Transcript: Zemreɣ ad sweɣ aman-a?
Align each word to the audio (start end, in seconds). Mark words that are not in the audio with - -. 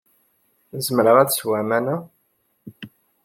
Zemreɣ 0.85 1.15
ad 1.17 1.29
sweɣ 1.31 1.53
aman-a? 1.61 1.97